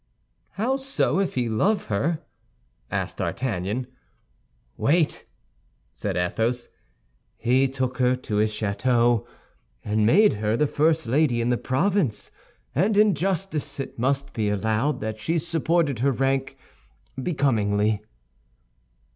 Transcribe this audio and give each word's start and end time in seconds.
"How 0.53 0.77
so, 0.77 1.19
if 1.19 1.35
he 1.35 1.47
loved 1.47 1.85
her?" 1.89 2.23
asked 2.89 3.17
D'Artagnan. 3.17 3.85
"Wait," 4.75 5.27
said 5.93 6.17
Athos. 6.17 6.69
"He 7.37 7.67
took 7.67 7.99
her 7.99 8.15
to 8.15 8.37
his 8.37 8.51
château, 8.51 9.27
and 9.85 10.03
made 10.03 10.33
her 10.41 10.57
the 10.57 10.65
first 10.65 11.05
lady 11.05 11.39
in 11.39 11.49
the 11.49 11.55
province; 11.59 12.31
and 12.73 12.97
in 12.97 13.13
justice 13.13 13.79
it 13.79 13.99
must 13.99 14.33
be 14.33 14.49
allowed 14.49 15.01
that 15.01 15.19
she 15.19 15.37
supported 15.37 15.99
her 15.99 16.11
rank 16.11 16.57
becomingly." 17.21 18.01